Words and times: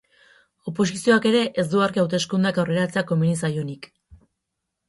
Oposizioak 0.71 1.27
ere 1.33 1.43
ez 1.63 1.67
du 1.75 1.83
argi 1.87 2.03
hauteskundeak 2.05 2.57
aurreratzea 2.65 3.07
komeni 3.13 3.39
zaionik. 3.47 3.91